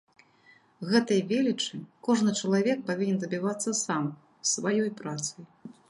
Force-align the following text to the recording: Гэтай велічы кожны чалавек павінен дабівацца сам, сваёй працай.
Гэтай 0.93 1.19
велічы 1.31 1.77
кожны 2.07 2.35
чалавек 2.41 2.81
павінен 2.91 3.23
дабівацца 3.25 3.75
сам, 3.85 4.09
сваёй 4.55 4.89
працай. 5.05 5.41